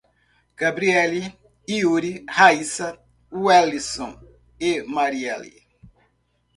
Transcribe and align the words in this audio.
Gabriely, 0.55 1.23
Iury, 1.69 2.25
Raiza, 2.27 2.87
Welison 3.31 4.19
e 4.59 4.81
Marieli 4.93 5.53